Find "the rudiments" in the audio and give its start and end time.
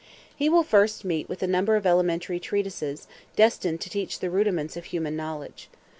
4.17-4.75